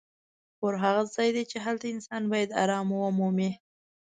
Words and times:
کور 0.59 0.73
هغه 0.83 1.03
ځای 1.15 1.29
دی 1.35 1.43
چې 1.51 1.57
هلته 1.65 1.85
انسان 1.93 2.23
باید 2.31 2.55
ارام 2.63 2.87
ومومي. 2.91 3.51